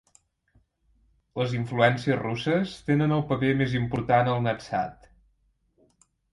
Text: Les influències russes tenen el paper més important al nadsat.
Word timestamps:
Les 1.41 1.53
influències 1.57 2.17
russes 2.23 2.73
tenen 2.89 3.15
el 3.19 3.23
paper 3.35 3.53
més 3.63 3.79
important 3.83 4.33
al 4.35 4.45
nadsat. 4.49 5.09